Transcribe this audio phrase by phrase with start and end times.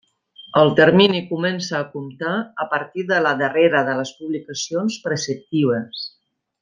[0.59, 2.33] El termini comença a comptar
[2.65, 6.03] a partir de la darrera de les publicacions preceptives.